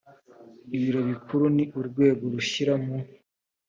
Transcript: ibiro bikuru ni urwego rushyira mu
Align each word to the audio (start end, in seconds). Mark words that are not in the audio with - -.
ibiro 0.75 1.01
bikuru 1.09 1.45
ni 1.55 1.65
urwego 1.79 2.23
rushyira 2.33 2.73
mu 2.83 2.95